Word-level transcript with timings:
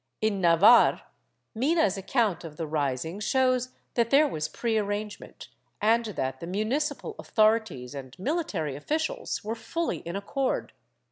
In 0.19 0.41
Navarre, 0.41 1.03
Mina's 1.53 1.95
account 1.95 2.43
of 2.43 2.57
the 2.57 2.65
rising 2.65 3.19
shows 3.19 3.69
that 3.93 4.09
there 4.09 4.27
was 4.27 4.49
prearrangement, 4.49 5.49
and 5.79 6.03
that 6.05 6.39
the 6.39 6.47
municipal 6.47 7.15
authorities 7.19 7.93
and 7.93 8.17
military 8.17 8.75
officials 8.75 9.43
were 9.43 9.53
fully 9.53 9.97
in 9.97 10.15
accord. 10.15 10.73